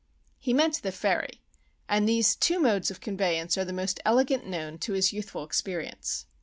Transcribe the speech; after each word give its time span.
He 0.39 0.51
meant 0.51 0.81
the 0.81 0.91
ferry; 0.91 1.43
and 1.87 2.09
these 2.09 2.35
two 2.35 2.57
modes 2.59 2.89
of 2.89 3.01
conveyance 3.01 3.55
are 3.55 3.65
the 3.65 3.71
most 3.71 3.99
elegant 4.03 4.47
known 4.47 4.79
to 4.79 4.93
his 4.93 5.13
youthful 5.13 5.43
experience. 5.43 6.25